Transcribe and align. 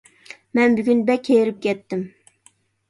مەن 0.59 0.79
بۈگۈن 0.79 1.05
بەك 1.11 1.31
ھېرىپ 1.37 1.61
كەتتىم. 1.69 2.07